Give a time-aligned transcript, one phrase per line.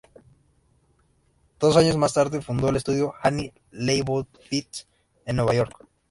[1.59, 4.87] Dos años más tarde fundó el Estudio Annie Leibovitz
[5.27, 5.85] en Nueva York.